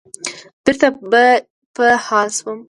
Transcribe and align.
بېرته 0.63 0.87
به 1.09 1.25
په 1.75 1.85
حال 2.05 2.27
شوم. 2.37 2.59